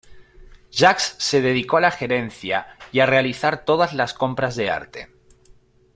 [0.71, 5.09] Jacques se dedicó a la gerencia ya realizar todas las compras de arte.